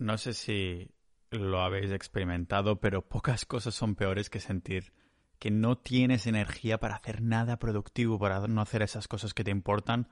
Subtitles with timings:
[0.00, 0.90] No sé si
[1.30, 4.94] lo habéis experimentado, pero pocas cosas son peores que sentir
[5.38, 9.50] que no tienes energía para hacer nada productivo, para no hacer esas cosas que te
[9.50, 10.08] importan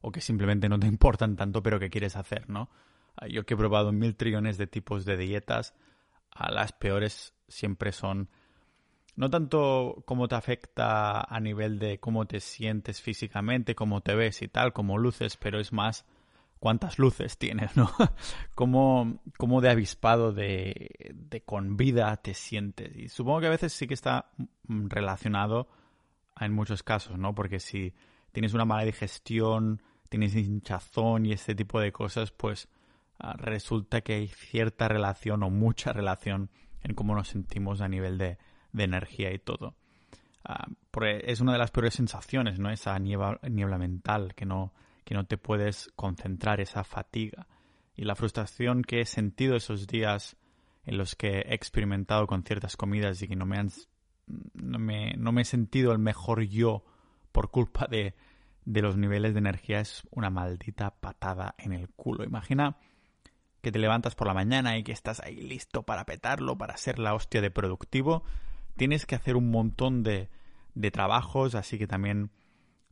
[0.00, 2.70] o que simplemente no te importan tanto pero que quieres hacer, ¿no?
[3.16, 5.74] Ah, yo que he probado mil trillones de tipos de dietas,
[6.30, 8.30] a las peores siempre son
[9.16, 14.40] no tanto cómo te afecta a nivel de cómo te sientes físicamente, cómo te ves
[14.40, 16.06] y tal, como luces, pero es más
[16.62, 17.90] cuántas luces tienes, ¿no?
[18.54, 22.96] cómo, cómo de avispado, de, de con vida te sientes.
[22.96, 24.30] Y supongo que a veces sí que está
[24.68, 25.66] mm, relacionado
[26.38, 27.34] en muchos casos, ¿no?
[27.34, 27.94] Porque si
[28.30, 32.68] tienes una mala digestión, tienes hinchazón y este tipo de cosas, pues
[33.18, 36.48] ah, resulta que hay cierta relación o mucha relación
[36.84, 38.38] en cómo nos sentimos a nivel de,
[38.70, 39.74] de energía y todo.
[40.92, 42.70] Porque es una de las peores sensaciones, ¿no?
[42.70, 44.72] Esa niebla, niebla mental que no,
[45.04, 47.46] que no te puedes concentrar, esa fatiga
[47.94, 50.36] y la frustración que he sentido esos días
[50.84, 53.70] en los que he experimentado con ciertas comidas y que no me han
[54.54, 56.84] no me, no me he sentido el mejor yo
[57.32, 58.14] por culpa de,
[58.64, 62.24] de los niveles de energía es una maldita patada en el culo.
[62.24, 62.76] Imagina
[63.60, 66.98] que te levantas por la mañana y que estás ahí listo para petarlo, para ser
[66.98, 68.22] la hostia de productivo.
[68.76, 70.28] Tienes que hacer un montón de,
[70.74, 72.30] de trabajos, así que también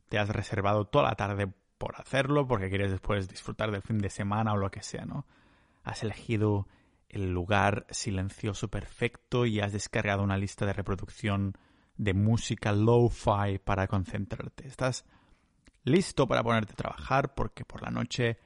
[0.09, 4.11] te has reservado toda la tarde por hacerlo, porque quieres después disfrutar del fin de
[4.11, 5.25] semana o lo que sea, ¿no?
[5.83, 6.67] Has elegido
[7.09, 11.57] el lugar silencioso perfecto y has descargado una lista de reproducción
[11.97, 14.67] de música lo-fi para concentrarte.
[14.67, 15.05] Estás
[15.83, 18.37] listo para ponerte a trabajar porque por la noche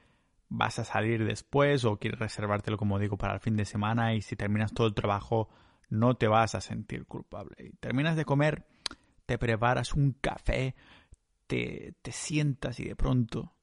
[0.48, 4.22] vas a salir después o quieres reservártelo, como digo, para el fin de semana y
[4.22, 5.50] si terminas todo el trabajo
[5.90, 7.54] no te vas a sentir culpable.
[7.58, 8.66] Y terminas de comer,
[9.26, 10.74] te preparas un café
[11.46, 13.54] te, sientas y de pronto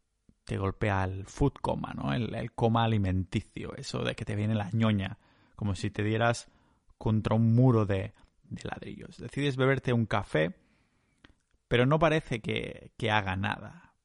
[0.43, 2.13] te golpea el food coma, ¿no?
[2.13, 5.17] El, coma alimenticio, eso de que te viene la ñoña,
[5.55, 6.49] como si te dieras
[6.97, 9.17] contra un muro de, de ladrillos.
[9.17, 10.55] Decides beberte un café,
[11.67, 13.95] pero no parece que, que, haga nada.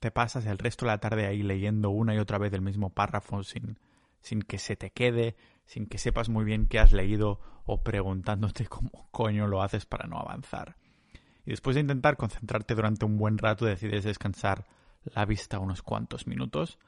[0.00, 2.90] Te pasas el resto de la tarde ahí leyendo una y otra vez el mismo
[2.90, 3.78] párrafo sin,
[4.20, 8.66] sin que se te quede, sin que sepas muy bien qué has leído o preguntándote
[8.68, 10.76] cómo coño lo haces para no avanzar
[11.44, 14.66] y después de intentar concentrarte durante un buen rato decides descansar
[15.04, 16.78] la vista unos cuantos minutos,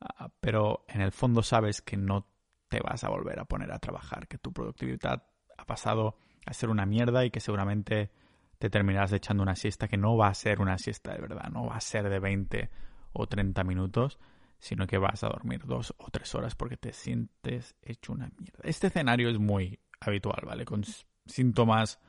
[0.00, 2.26] ah, pero en el fondo sabes que no
[2.68, 5.26] te vas a volver a poner a trabajar, que tu productividad
[5.56, 6.16] ha pasado
[6.46, 8.10] a ser una mierda y que seguramente
[8.58, 11.66] te terminarás echando una siesta que no va a ser una siesta de verdad, no
[11.66, 12.70] va a ser de 20
[13.12, 14.18] o 30 minutos,
[14.58, 18.60] sino que vas a dormir dos o tres horas porque te sientes hecho una mierda.
[18.62, 20.64] Este escenario es muy habitual, ¿vale?
[20.64, 20.82] Con
[21.26, 22.00] síntomas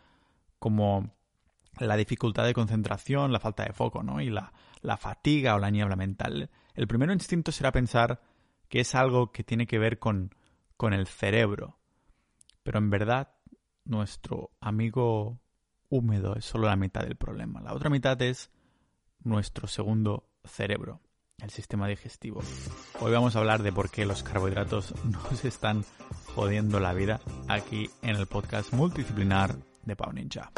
[0.59, 1.13] como
[1.79, 4.21] la dificultad de concentración, la falta de foco, ¿no?
[4.21, 6.49] Y la, la fatiga o la niebla mental.
[6.73, 8.21] El primer instinto será pensar
[8.69, 10.33] que es algo que tiene que ver con,
[10.77, 11.77] con el cerebro.
[12.63, 13.29] Pero en verdad,
[13.83, 15.39] nuestro amigo
[15.89, 17.61] húmedo es solo la mitad del problema.
[17.61, 18.49] La otra mitad es
[19.23, 21.01] nuestro segundo cerebro,
[21.39, 22.41] el sistema digestivo.
[22.99, 25.85] Hoy vamos a hablar de por qué los carbohidratos nos están
[26.35, 30.51] jodiendo la vida aquí en el podcast multidisciplinar de Pau Ninja.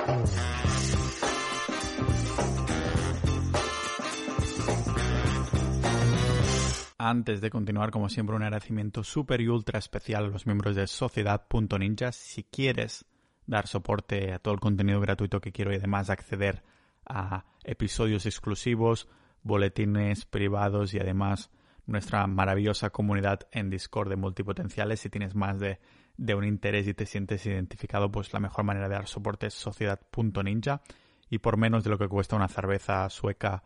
[6.98, 10.88] Antes de continuar, como siempre, un agradecimiento súper y ultra especial a los miembros de
[10.88, 12.12] Sociedad.ninja.
[12.12, 13.06] Si quieres
[13.46, 16.64] dar soporte a todo el contenido gratuito que quiero y además acceder
[17.06, 19.08] a episodios exclusivos,
[19.42, 21.50] boletines privados y además
[21.86, 25.80] nuestra maravillosa comunidad en Discord de multipotenciales, si tienes más de
[26.18, 29.54] de un interés y te sientes identificado, pues la mejor manera de dar soporte es
[29.54, 30.82] sociedad.ninja
[31.30, 33.64] y por menos de lo que cuesta una cerveza sueca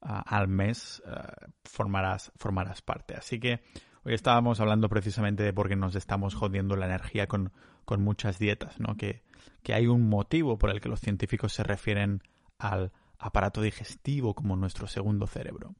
[0.00, 1.32] ah, al mes ah,
[1.64, 3.14] formarás, formarás parte.
[3.14, 3.62] Así que
[4.04, 7.52] hoy estábamos hablando precisamente de por qué nos estamos jodiendo la energía con,
[7.84, 8.96] con muchas dietas, ¿no?
[8.96, 9.22] Que,
[9.62, 12.22] que hay un motivo por el que los científicos se refieren
[12.58, 15.74] al aparato digestivo como nuestro segundo cerebro.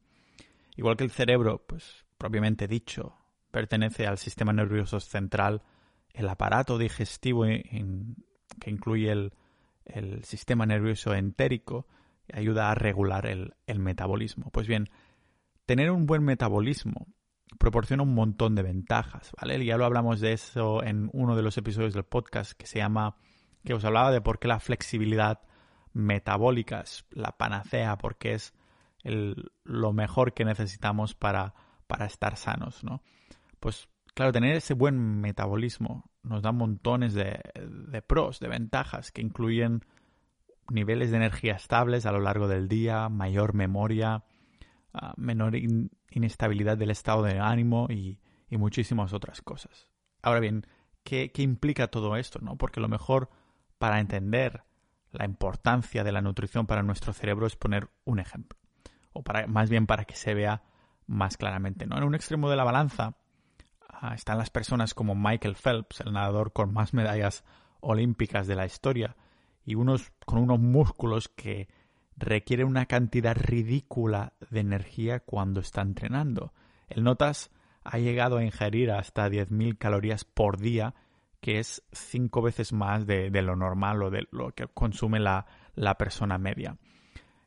[0.75, 3.17] Igual que el cerebro, pues propiamente dicho,
[3.51, 5.63] pertenece al sistema nervioso central,
[6.13, 9.33] el aparato digestivo que incluye el,
[10.23, 11.87] sistema nervioso entérico
[12.33, 14.49] ayuda a regular el, metabolismo.
[14.51, 14.89] Pues bien,
[15.65, 17.07] tener un buen metabolismo
[17.59, 19.63] proporciona un montón de ventajas, ¿vale?
[19.63, 23.15] Ya lo hablamos de eso en uno de los episodios del podcast que se llama,
[23.63, 25.41] que os hablaba de por qué la flexibilidad
[25.93, 28.53] metabólica es la panacea, porque es
[29.03, 31.53] lo mejor que necesitamos para,
[31.87, 33.03] para estar sanos, ¿no?
[33.59, 37.37] Pues Claro, tener ese buen metabolismo nos da montones de,
[38.07, 39.83] pros, de ventajas, que incluyen
[40.69, 44.23] niveles de energía estables a lo largo del día, mayor memoria,
[44.93, 45.57] ah, menor
[46.09, 48.19] inestabilidad del estado de ánimo y,
[48.51, 49.89] muchísimas otras cosas.
[50.21, 50.65] Ahora bien,
[51.03, 52.39] ¿qué, implica todo esto?
[52.41, 52.55] ¿no?
[52.55, 53.29] Porque lo mejor
[53.77, 54.63] para entender
[55.11, 58.57] la importancia de la nutrición para nuestro cerebro es poner un ejemplo.
[59.11, 60.63] O para, más bien para que se vea
[61.05, 61.85] más claramente.
[61.85, 61.97] ¿no?
[61.97, 63.17] En un extremo de la balanza
[64.15, 67.43] están las personas como Michael Phelps, el nadador con más medallas
[67.79, 69.15] olímpicas de la historia,
[69.63, 71.67] y unos con unos músculos que
[72.17, 76.53] requieren una cantidad ridícula de energía cuando está entrenando.
[76.87, 77.51] El Notas
[77.83, 80.95] ha llegado a ingerir hasta 10.000 calorías por día,
[81.41, 85.45] que es cinco veces más de, lo normal o de lo que consume la,
[85.75, 86.77] la persona media.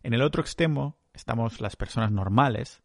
[0.02, 2.82] En el otro extremo estamos las personas normales,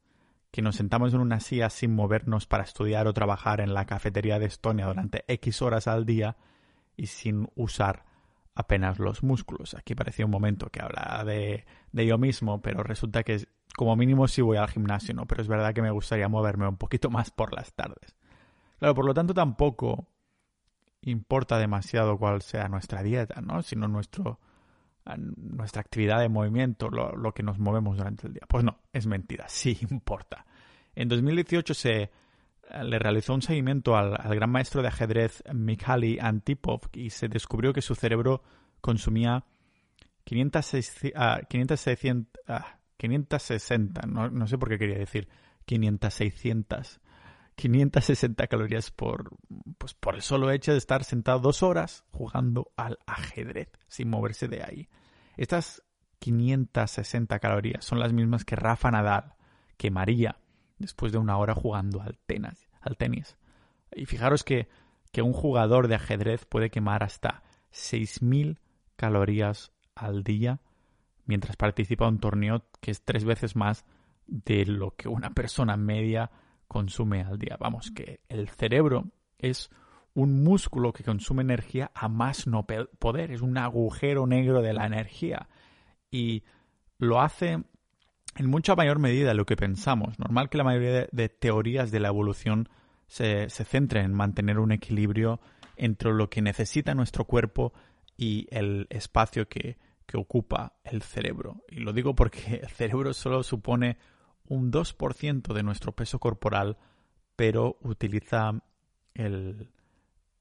[0.53, 4.37] que nos sentamos en una silla sin movernos para estudiar o trabajar en la cafetería
[4.37, 6.37] de Estonia durante X horas al día
[6.95, 8.05] y sin usar
[8.53, 9.73] apenas los músculos.
[9.73, 14.27] Aquí parecía un momento que hablaba de, de yo mismo, pero resulta que como mínimo
[14.27, 15.25] sí voy al gimnasio, ¿no?
[15.25, 18.15] Pero es verdad que me gustaría moverme un poquito más por las tardes.
[18.77, 20.07] Claro, por lo tanto tampoco
[21.01, 23.63] importa demasiado cuál sea nuestra dieta, ¿no?
[23.63, 24.39] Sino nuestro,
[25.15, 28.43] nuestra actividad de movimiento, lo, que nos movemos durante el día.
[28.47, 30.45] Pues no, es mentira, sí importa.
[30.95, 32.09] En 2018 se eh,
[32.83, 37.81] le realizó un seguimiento al, gran maestro de ajedrez Mikhail Antipov y se descubrió que
[37.81, 38.43] su cerebro
[38.81, 39.43] consumía
[40.23, 40.71] 500,
[42.97, 45.27] 560, no, no, sé por qué quería decir
[45.65, 47.01] 500, 600,
[47.55, 49.37] 560 calorías por,
[49.77, 54.47] pues por el solo hecho de estar sentado dos horas jugando al ajedrez sin moverse
[54.47, 54.89] de ahí.
[55.37, 55.83] Estas
[56.19, 59.35] 560 calorías son las mismas que Rafa Nadal
[59.77, 60.37] quemaría
[60.77, 62.69] después de una hora jugando al tenis.
[62.81, 63.37] Al tenis.
[63.95, 64.67] Y fijaros que,
[65.11, 68.57] que un jugador de ajedrez puede quemar hasta 6.000
[68.95, 70.59] calorías al día
[71.25, 73.85] mientras participa en un torneo que es tres veces más
[74.27, 76.31] de lo que una persona media
[76.73, 77.55] consume al día.
[77.57, 79.05] Vamos, que el cerebro
[79.37, 79.69] es
[80.13, 84.85] un músculo que consume energía a más no poder, es un agujero negro de la
[84.85, 85.47] energía
[86.11, 86.43] y
[86.97, 87.63] lo hace
[88.35, 90.19] en mucha mayor medida de lo que pensamos.
[90.19, 92.69] Normal que la mayoría de, teorías de la evolución
[93.07, 95.39] se, se centren en mantener un equilibrio
[95.75, 97.73] entre lo que necesita nuestro cuerpo
[98.17, 101.63] y el espacio que, que ocupa el cerebro.
[101.69, 103.97] Y lo digo porque el cerebro solo supone
[104.47, 106.77] un 2% de nuestro peso corporal,
[107.35, 108.53] pero utiliza
[109.13, 109.69] el,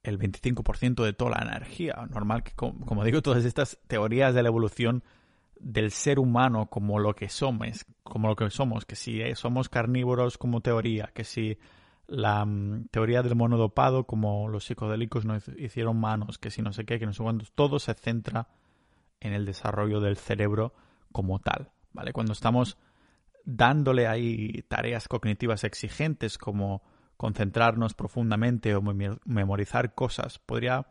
[0.02, 2.06] el 25% de toda la energía.
[2.10, 5.02] Normal que, como, digo, todas estas teorías de la evolución
[5.58, 10.38] del ser humano como lo que somos, como lo que somos, que si somos carnívoros
[10.38, 11.58] como teoría, que si
[12.08, 16.84] la mm, teoría del monodopado como los psicodélicos nos hicieron manos, que si no sé
[16.84, 18.48] qué, que no sé cuántos, todo se centra
[19.20, 20.74] en el desarrollo del cerebro
[21.12, 22.12] como tal, ¿vale?
[22.12, 22.76] Cuando estamos
[23.44, 26.82] dándole ahí tareas cognitivas exigentes como
[27.16, 30.86] concentrarnos profundamente o memorizar cosas, podría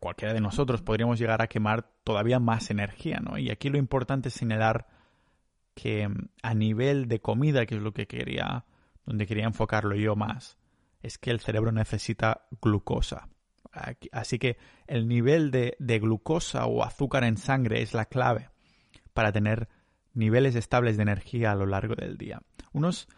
[0.00, 3.38] cualquiera de nosotros podríamos llegar a quemar todavía más energía, ¿no?
[3.38, 4.86] Y aquí lo importante es señalar
[5.74, 6.08] que
[6.42, 8.64] a nivel de comida, que es lo que quería,
[9.06, 10.58] donde quería enfocarlo yo más,
[11.02, 13.28] es que el cerebro necesita glucosa.
[14.12, 14.56] Así que
[14.86, 18.50] el nivel de, de glucosa o azúcar en sangre es la clave
[19.14, 19.68] para tener
[20.18, 22.42] niveles estables de energía a lo largo del día.
[22.72, 23.08] Unos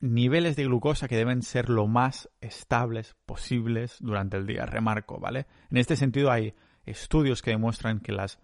[0.00, 5.46] niveles de glucosa que deben ser lo más estables posibles durante el día, remarco, ¿vale?
[5.70, 8.38] En este sentido hay estudios que demuestran que las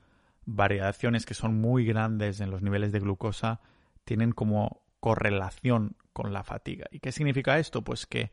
[0.45, 3.61] variaciones que son muy grandes en los niveles de glucosa
[4.05, 6.87] tienen como correlación con la fatiga.
[6.91, 7.83] ¿Y qué significa esto?
[7.83, 8.31] Pues que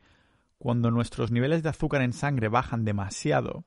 [0.58, 3.64] cuando nuestros niveles de azúcar en sangre bajan demasiado,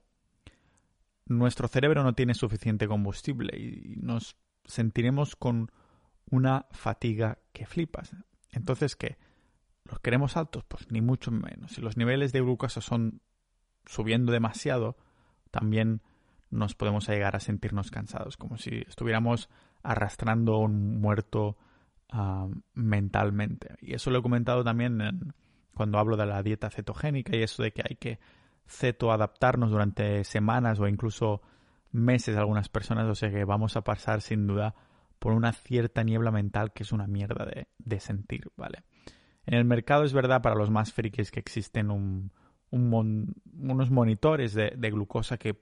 [1.26, 5.72] nuestro cerebro no tiene suficiente combustible y nos sentiremos con
[6.30, 8.16] una fatiga que flipas.
[8.52, 9.18] Entonces, ¿qué?
[9.86, 10.64] ¿Los queremos altos?
[10.64, 11.74] Pues ni mucho menos.
[11.74, 13.22] Si los niveles de glucosa son
[13.86, 14.98] subiendo demasiado,
[15.52, 16.02] también
[16.50, 19.50] nos podemos llegar a sentirnos cansados, como si estuviéramos
[19.82, 21.58] arrastrando un muerto
[22.10, 23.76] ah, mentalmente.
[23.82, 25.34] Y eso lo he comentado también
[25.74, 28.20] cuando hablo de la dieta cetogénica y eso de que hay que
[28.68, 31.42] cetoadaptarnos durante semanas o incluso
[31.92, 34.76] meses algunas personas, o sea que vamos a pasar sin duda
[35.24, 38.84] por una cierta niebla mental que es una mierda de, sentir, ¿vale?
[39.46, 42.34] En el mercado es verdad para los más frikis que existen un,
[42.72, 45.58] unos monitores de, glucosa que,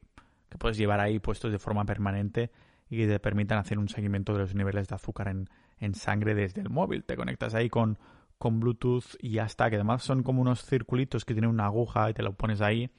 [0.58, 2.50] puedes llevar ahí puestos de forma permanente
[2.90, 6.34] y que te permitan hacer un seguimiento de los niveles de azúcar en, en sangre
[6.34, 7.04] desde el móvil.
[7.04, 8.00] Te conectas ahí con,
[8.40, 12.10] con Bluetooth y ya está, que además son como unos circulitos que tienen una aguja
[12.10, 12.90] y te lo pones ahí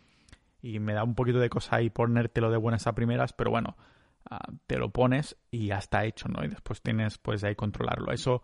[0.61, 3.76] y me da un poquito de cosa ahí ponértelo de buenas a primeras, pero bueno,
[4.30, 6.44] ah, te lo pones y ya está hecho, ¿no?
[6.44, 8.12] Y después tienes pues ahí controlarlo.
[8.12, 8.42] Eso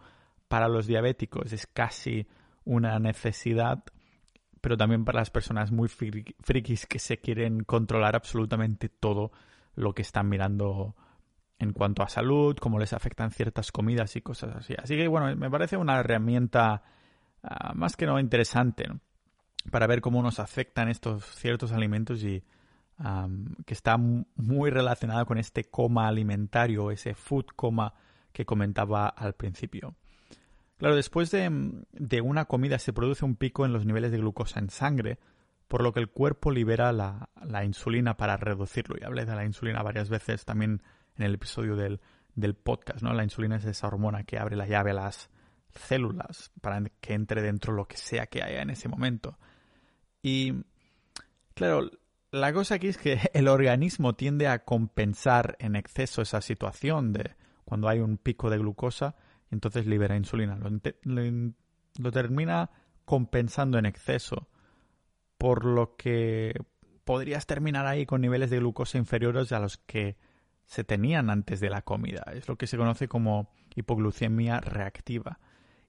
[0.48, 2.26] para los diabéticos es casi
[2.64, 3.84] una necesidad,
[4.60, 9.32] pero también para las personas muy frikis que se quieren controlar absolutamente todo
[9.74, 10.96] lo que están mirando
[11.58, 14.74] en cuanto a salud, cómo les afectan ciertas comidas y cosas así.
[14.80, 16.82] Así que bueno, me parece una herramienta
[17.42, 18.86] ah, más que no interesante
[19.70, 22.42] para ver cómo nos afectan estos ciertos alimentos y
[23.64, 27.94] que está muy relacionada con este coma alimentario, ese food coma
[28.32, 29.94] que comentaba al principio.
[30.78, 31.50] Claro, después de,
[31.92, 35.18] de, una comida se produce un pico en los niveles de glucosa en sangre,
[35.66, 38.96] por lo que el cuerpo libera la, la insulina para reducirlo.
[38.98, 40.82] Y hablé de la insulina varias veces también
[41.16, 42.00] en el episodio del,
[42.34, 43.12] del podcast, ¿no?
[43.12, 45.30] La insulina es esa hormona que abre la llave a las
[45.74, 49.38] células para que entre dentro lo que sea que haya en ese momento.
[50.22, 50.64] Y
[51.54, 51.90] claro,
[52.30, 57.36] la cosa aquí es que el organismo tiende a compensar en exceso esa situación de
[57.64, 59.16] cuando hay un pico de glucosa,
[59.50, 60.58] entonces libera insulina.
[60.58, 62.70] Lo, termina
[63.04, 64.48] compensando en exceso,
[65.36, 66.54] por lo que
[67.04, 70.16] podrías terminar ahí con niveles de glucosa inferiores a los que
[70.64, 72.24] se tenían antes de la comida.
[72.34, 75.38] Es lo que se conoce como hipoglucemia reactiva.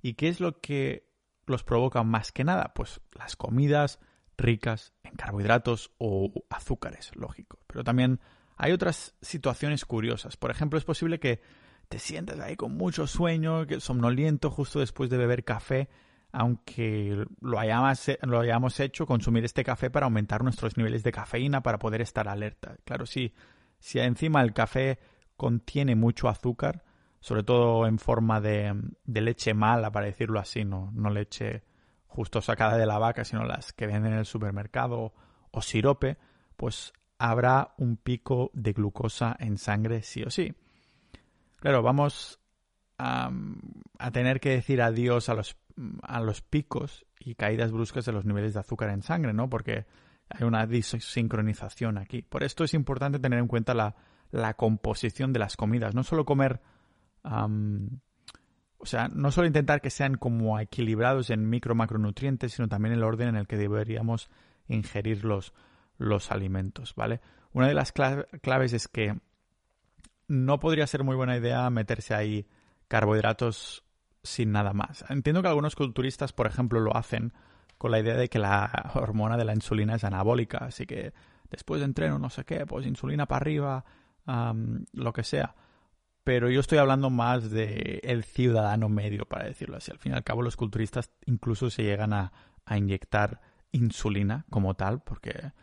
[0.01, 1.09] ¿Y qué es lo que
[1.45, 2.73] los provoca más que nada?
[2.73, 3.99] Pues las comidas
[4.39, 7.59] ricas en carbohidratos o azúcares, lógico.
[7.67, 8.19] Pero también
[8.57, 10.37] hay otras situaciones curiosas.
[10.37, 11.41] Por ejemplo, es posible que
[11.87, 15.89] te sientas ahí con mucho sueño, somnoliento justo después de beber café,
[16.31, 21.61] aunque lo hayamos, lo hayamos hecho, consumir este café para aumentar nuestros niveles de cafeína
[21.61, 22.77] para poder estar alerta.
[22.85, 23.33] Claro, sí,
[23.79, 24.99] si encima el café
[25.35, 26.83] contiene mucho azúcar,
[27.19, 28.73] sobre todo en forma de,
[29.05, 31.63] de leche mala, para decirlo así, no, no leche
[32.19, 35.13] justo sacada de la vaca, sino las que venden en el supermercado
[35.51, 36.17] o sirope,
[36.57, 40.53] pues habrá un pico de glucosa en sangre sí o sí.
[41.61, 42.41] Claro, vamos
[42.97, 43.31] a,
[44.11, 45.55] tener que decir adiós a los,
[46.01, 49.49] a los picos y caídas bruscas de los niveles de azúcar en sangre, ¿no?
[49.49, 49.85] Porque
[50.27, 52.21] hay una desincronización aquí.
[52.21, 53.95] Por esto es importante tener en cuenta la,
[54.29, 55.95] la composición de las comidas.
[55.95, 56.59] No solo comer
[58.79, 63.03] o sea, no solo intentar que sean como equilibrados en micro macronutrientes, sino también el
[63.03, 64.29] orden en el que deberíamos
[64.67, 65.53] ingerir los,
[65.97, 67.19] los alimentos, ¿vale?
[67.51, 69.19] Una de las claves es que
[70.27, 72.47] no podría ser muy buena idea meterse ahí
[72.87, 73.83] carbohidratos
[74.23, 75.03] sin nada más.
[75.09, 77.33] Entiendo que algunos culturistas, por ejemplo, lo hacen
[77.77, 81.13] con la idea de que la hormona de la insulina es anabólica, así que
[81.49, 83.85] después de entreno, no sé qué, pues insulina para arriba,
[84.93, 85.55] lo que sea
[86.29, 89.89] pero yo estoy hablando más de el ciudadano medio, para decirlo así.
[89.89, 92.31] Al fin y al cabo, los culturistas incluso se llegan a,
[92.69, 95.53] inyectar insulina como tal, porque,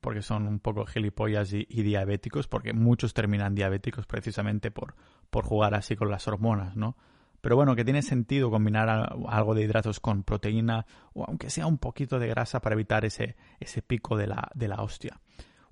[0.00, 4.94] porque son un poco gilipollas y, diabéticos, porque muchos terminan diabéticos precisamente por,
[5.28, 6.96] por jugar así con las hormonas, ¿no?
[7.42, 8.88] Pero bueno, que tiene sentido combinar
[9.28, 13.36] algo de hidratos con proteína o aunque sea un poquito de grasa para evitar ese,
[13.60, 15.20] ese pico de la, de la hostia.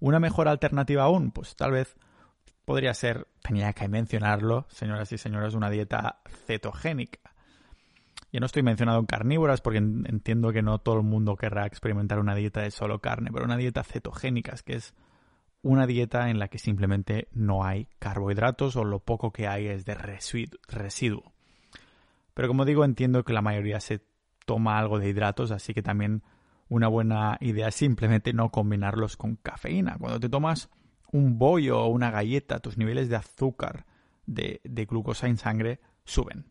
[0.01, 1.97] Una mejor alternativa aún, pues tal vez
[2.65, 7.21] podría ser, tenía que mencionarlo, señoras y señores, una dieta cetogénica.
[8.33, 12.35] Yo no estoy mencionando carnívoras porque entiendo que no todo el mundo querrá experimentar una
[12.35, 14.95] dieta de solo carne, pero una dieta cetogénica, que es
[15.61, 19.85] una dieta en la que simplemente no hay carbohidratos o lo poco que hay es
[19.85, 21.33] de residuo.
[22.35, 24.01] Pero como digo, entiendo que la mayoría se
[24.47, 26.23] toma algo de hidratos, así que también
[26.69, 29.97] una buena idea es simplemente no combinarlos con cafeína.
[29.99, 30.71] Cuando te tomas
[31.13, 33.87] un bollo o una galleta, tus niveles de azúcar,
[34.27, 36.47] de, glucosa en sangre suben.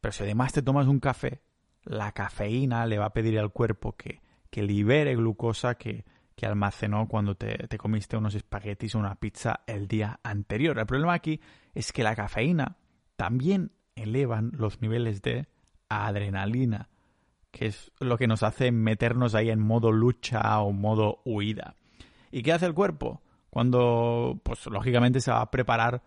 [0.00, 1.42] Pero si además te tomas un café,
[1.84, 6.04] la cafeína le va a pedir al cuerpo que, que libere glucosa que,
[6.34, 10.78] que almacenó cuando te, te, comiste unos espaguetis o una pizza el día anterior.
[10.78, 11.40] El problema aquí
[11.74, 12.76] es que la cafeína
[13.16, 15.48] también elevan los niveles de
[15.88, 16.88] adrenalina,
[17.50, 21.76] que es lo que nos hace meternos ahí en modo lucha o modo huida.
[22.30, 23.22] ¿Y qué hace el cuerpo?
[23.50, 26.02] Cuando, pues lógicamente se va a preparar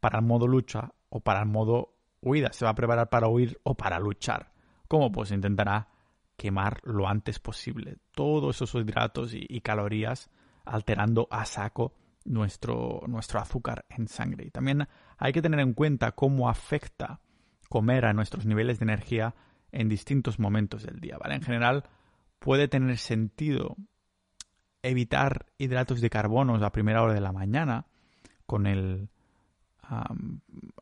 [0.00, 3.58] para el modo lucha o para el modo huida, se va a preparar para huir
[3.62, 4.52] o para luchar.
[4.88, 5.10] ¿Cómo?
[5.12, 5.88] Pues intentará
[6.36, 10.30] quemar lo antes posible todos esos hidratos y, calorías,
[10.64, 14.46] alterando a saco nuestro, nuestro azúcar en sangre.
[14.46, 14.88] Y también
[15.18, 17.20] hay que tener en cuenta cómo afecta
[17.68, 19.34] comer a nuestros niveles de energía
[19.72, 21.34] en distintos momentos del día, ¿vale?
[21.34, 21.84] En general
[22.38, 23.76] puede tener sentido
[24.84, 27.86] evitar hidratos de carbono a primera hora de la mañana
[28.46, 29.08] con el...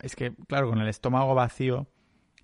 [0.01, 1.87] es que, claro, con el estómago vacío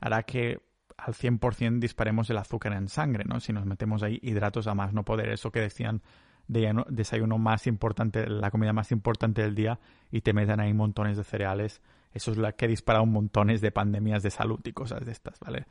[0.01, 0.61] hará que
[0.97, 3.41] al 100% disparemos el azúcar en sangre, ¿no?
[3.41, 6.03] Si nos metemos ahí hidratos a más no poder, eso que decían
[6.47, 9.79] de desayuno más importante, la comida más importante del día
[10.11, 13.71] y te metan ahí montones de cereales, eso es lo que dispara un montones de
[13.71, 15.67] pandemias de salud y cosas de estas, ¿vale?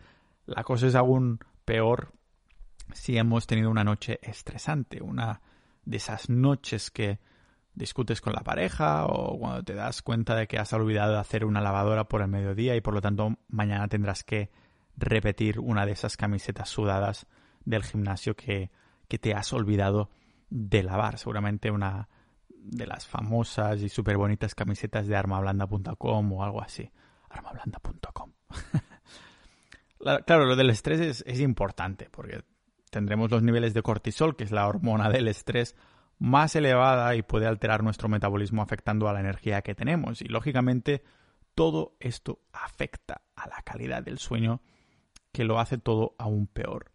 [0.46, 2.14] La cosa es aún peor
[2.94, 5.42] si hemos tenido una noche estresante, una
[5.88, 7.20] de esas noches que
[7.74, 11.62] discutes con la pareja o cuando te das cuenta de que has olvidado hacer una
[11.62, 14.50] lavadora por el mediodía y por lo tanto mañana tendrás que
[14.98, 17.28] repetir una de esas camisetas sudadas
[17.64, 18.72] del gimnasio que,
[19.08, 20.10] que te has olvidado
[20.50, 21.20] de lavar.
[21.20, 22.10] Seguramente una
[22.50, 26.92] de las famosas y súper bonitas camisetas de armablanda.com o algo así.
[27.30, 28.34] armablanda.com.
[30.26, 32.44] claro, lo del estrés es, es importante porque
[32.90, 35.76] tendremos los niveles de cortisol, que es la hormona del estrés,
[36.20, 40.22] más elevada y puede alterar nuestro metabolismo afectando a la energía que tenemos.
[40.22, 41.04] Y lógicamente
[41.56, 44.62] todo esto afecta a la calidad del sueño
[45.32, 46.92] que lo hace todo aún peor.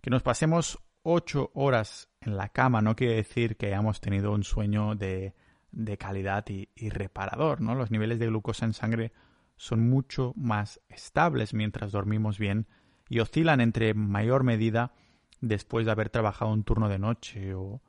[0.00, 4.44] Que nos pasemos ocho horas en la cama no quiere decir que hayamos tenido un
[4.44, 5.34] sueño de,
[5.70, 7.74] de calidad y, reparador, ¿no?
[7.74, 9.12] Los niveles de glucosa en sangre
[9.56, 12.66] son mucho más estables mientras dormimos bien
[13.08, 14.92] y oscilan entre mayor medida
[15.40, 17.80] después de haber trabajado un turno de noche o,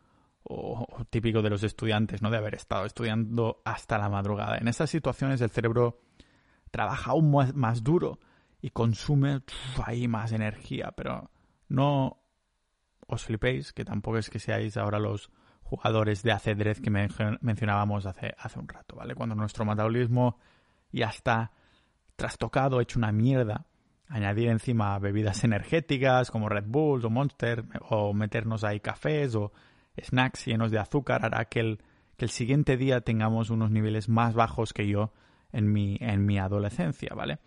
[0.43, 2.29] o, típico de los estudiantes, ¿no?
[2.29, 4.57] De haber estado estudiando hasta la madrugada.
[4.57, 6.01] En esas situaciones el cerebro
[6.71, 8.19] trabaja aún más, duro
[8.61, 9.41] y consume
[9.85, 11.29] ahí más energía, pero
[11.67, 12.21] no
[13.07, 15.31] os flipéis, que tampoco es que seáis ahora los
[15.63, 19.15] jugadores de ajedrez que mencionábamos hace, hace un rato, ¿vale?
[19.15, 20.39] Cuando nuestro metabolismo
[20.91, 21.51] ya está
[22.15, 23.65] trastocado, hecho una mierda,
[24.09, 29.53] añadir encima bebidas energéticas como Red Bull o Monster, o meternos ahí cafés o
[30.01, 31.81] snacks llenos de azúcar hará que el,
[32.17, 35.13] que el siguiente día tengamos unos niveles más bajos que yo
[35.51, 37.39] en mi, en mi adolescencia, ¿vale?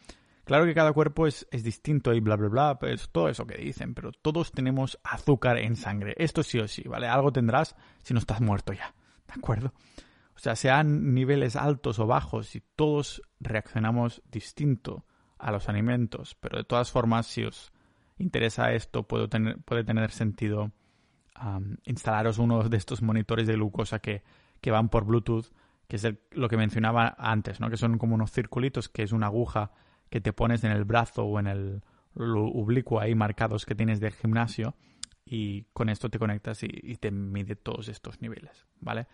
[0.45, 3.59] Claro que cada cuerpo es, es distinto y bla, bla, bla, pues todo eso que
[3.59, 6.15] dicen, pero todos tenemos azúcar en sangre.
[6.19, 7.07] Esto sí o sí, ¿vale?
[7.07, 8.93] Algo tendrás si no estás muerto ya,
[9.29, 9.73] ¿de acuerdo?
[10.35, 15.05] O sea, sean niveles altos o bajos, y todos reaccionamos distinto
[15.43, 17.73] a los alimentos, pero de todas formas, si os
[18.17, 20.71] interesa esto, puede tener, puede tener sentido
[21.85, 24.23] instalaros uno de estos monitores de glucosa que,
[24.61, 25.47] que van por Bluetooth,
[25.89, 27.69] que es lo que mencionaba antes, ¿no?
[27.69, 29.73] que son como unos circulitos, que es una aguja
[30.09, 31.83] que te pones en el brazo o en el
[32.15, 34.77] oblicuo ahí marcados que tienes del gimnasio
[35.25, 39.09] y con esto te conectas y, te mide todos estos niveles, ¿vale?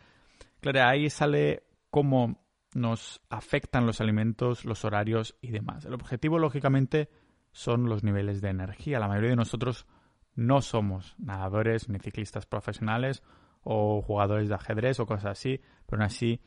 [0.60, 5.84] Claro, ahí sale cómo nos afectan los alimentos, los horarios y demás.
[5.84, 7.08] El objetivo, lógicamente,
[7.52, 8.98] son los niveles de energía.
[8.98, 9.86] La mayoría de nosotros
[10.34, 13.22] no somos nadadores ni ciclistas profesionales
[13.62, 16.40] o jugadores de ajedrez o cosas así, pero aún así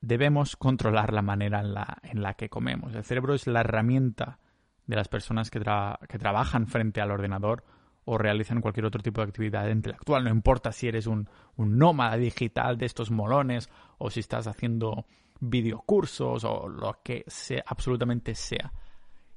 [0.00, 2.94] debemos controlar la manera en la, en la que comemos.
[2.94, 4.38] El cerebro es la herramienta
[4.86, 5.60] de las personas que,
[6.08, 7.64] que trabajan frente al ordenador
[8.04, 10.24] o realizan cualquier otro tipo de actividad intelectual.
[10.24, 15.04] No importa si eres un, un nómada digital de estos molones o si estás haciendo
[15.40, 18.72] videocursos o lo que sea, absolutamente sea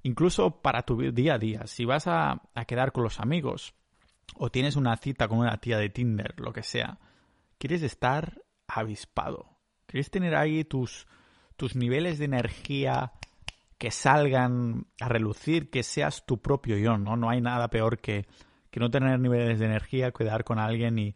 [0.03, 1.65] incluso para tu día a día.
[1.65, 3.73] Si vas a, quedar con los amigos
[4.35, 6.99] o tienes una cita con una tía de Tinder, lo que sea,
[7.57, 9.57] quieres estar avispado.
[9.87, 11.07] Quieres tener ahí tus,
[11.55, 13.13] tus niveles de energía
[13.77, 17.17] que salgan a relucir, que seas tu propio yo, ¿no?
[17.17, 18.27] No hay nada peor que,
[18.69, 21.15] que no tener niveles de energía, quedar con alguien y,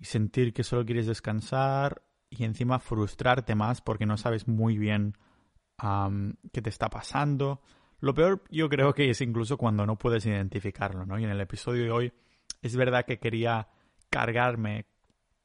[0.00, 2.02] sentir que solo quieres descansar
[2.38, 5.16] y encima frustrarte más porque no sabes muy bien
[6.52, 7.60] qué te está pasando
[8.04, 11.18] lo peor yo creo que es incluso cuando no puedes identificarlo, ¿no?
[11.18, 12.12] Y en el episodio de hoy
[12.60, 13.68] es verdad que quería
[14.10, 14.84] cargarme,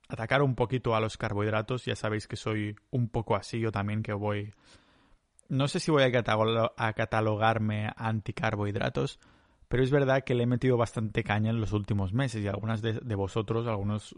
[0.10, 1.86] atacar un poquito a los carbohidratos.
[1.86, 4.54] Ya sabéis que soy un poco así, yo también que voy...
[5.48, 6.12] No sé si voy a,
[6.94, 9.22] catalogarme anticarbohidratos,
[9.70, 12.82] pero es verdad que le he metido bastante caña en los últimos meses y algunas
[12.82, 14.16] de, de, vosotros, algunos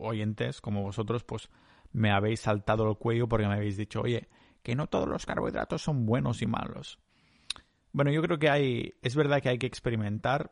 [0.00, 1.48] oyentes como vosotros, pues
[1.94, 4.28] me habéis saltado el cuello porque me habéis dicho, oye,
[4.62, 6.98] que no todos los carbohidratos son buenos y malos.
[7.92, 10.50] Bueno, yo creo que hay, es verdad que hay que experimentar,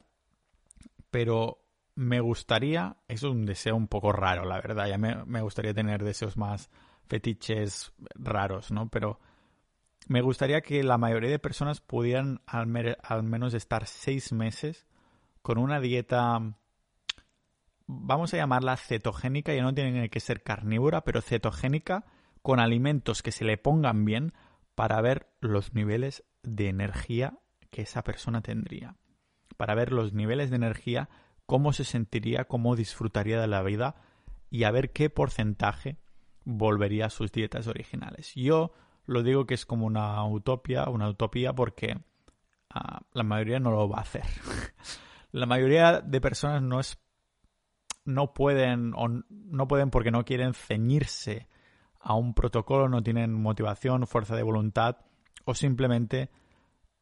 [1.11, 1.59] pero
[1.97, 6.05] me gustaría, eso es un deseo un poco raro, la verdad, ya me, gustaría tener
[6.05, 6.71] deseos más
[7.09, 8.89] fetiches raros, ¿no?
[8.89, 9.19] Pero
[10.07, 14.87] me gustaría que la mayoría de personas pudieran al, al menos estar seis meses
[15.43, 16.55] con una dieta,
[18.01, 22.05] vamos a llamarla cetogénica, ya no tiene que ser carnívora, pero cetogénica,
[22.43, 24.33] con alimentos que se le pongan bien
[24.75, 27.39] para ver los niveles de energía
[27.71, 28.97] que esa persona tendría.
[29.57, 31.09] Para ver los niveles de energía,
[31.47, 33.97] cómo se sentiría, cómo disfrutaría de la vida
[34.51, 35.99] y a ver qué porcentaje
[36.45, 38.35] volvería a sus dietas originales.
[38.35, 38.73] Yo
[39.07, 41.99] lo digo que es como una utopía, una utopía porque
[42.71, 44.25] ah, la mayoría no lo va a hacer.
[45.33, 46.97] la mayoría de personas no es
[48.05, 51.49] no pueden o no pueden porque no quieren ceñirse
[52.01, 54.99] a un protocolo, no tienen motivación, fuerza de voluntad
[55.45, 56.31] o simplemente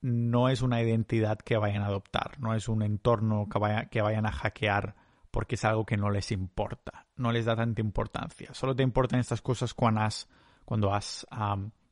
[0.03, 4.27] no es una identidad que vayan a adoptar, no es un entorno que, que vayan
[4.27, 4.95] a hackear
[5.31, 8.53] porque es algo que no les importa, no les da tanta importancia.
[8.53, 10.29] Solo te importan estas cosas cuando has,
[10.65, 11.27] cuando has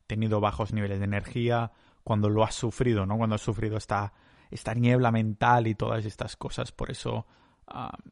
[0.06, 1.70] tenido bajos niveles de energía,
[2.02, 3.16] cuando lo has sufrido, ¿no?
[3.16, 4.12] Cuando has sufrido esta,
[4.50, 6.72] esta niebla mental y todas estas cosas.
[6.72, 7.26] Por eso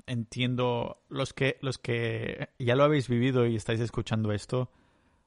[0.06, 4.70] entiendo los que, los que ya lo habéis vivido y estáis escuchando esto,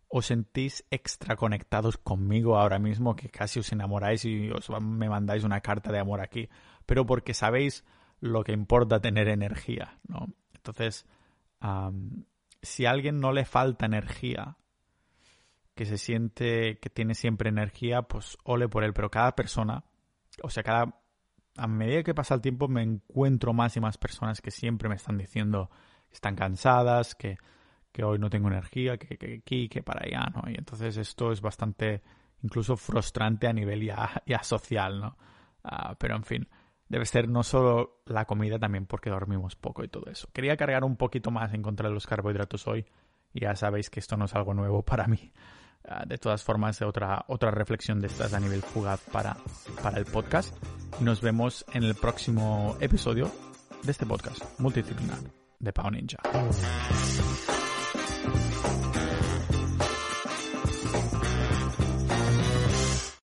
[0.08, 5.44] os sentís extra conectados conmigo ahora mismo, que casi os enamoráis y os me mandáis
[5.44, 6.50] una carta de amor aquí,
[6.86, 7.86] pero porque sabéis
[8.20, 10.34] lo que importa tener energía, ¿no?
[10.56, 11.06] Entonces,
[12.62, 14.58] si a alguien no le falta energía,
[15.76, 19.86] que se siente que tiene siempre energía, pues ole por él, pero cada persona,
[20.42, 21.00] o sea, cada
[21.60, 24.96] a medida que pasa el tiempo me encuentro más y más personas que siempre me
[24.96, 25.70] están diciendo
[26.08, 27.38] que están cansadas, que
[27.92, 30.50] que hoy no tengo energía, que, aquí, que, para allá, ¿no?
[30.50, 32.02] Y entonces esto es bastante
[32.42, 35.18] incluso frustrante a nivel ya, ya social, ¿no?
[35.64, 36.48] Ah, pero en fin,
[36.88, 40.30] debe ser no solo la comida, también porque dormimos poco y todo eso.
[40.34, 42.86] Quería cargar un poquito más en contra de los carbohidratos hoy.
[43.34, 45.32] Y ya sabéis que esto no es algo nuevo para mí.
[45.92, 49.36] Ah, de todas formas, otra, otra reflexión de estas a nivel fugaz para,
[49.82, 50.54] para el podcast.
[51.00, 53.32] Nos vemos en el próximo episodio
[53.82, 55.18] de este podcast multidisciplinar
[55.58, 56.20] de Pau Ninja.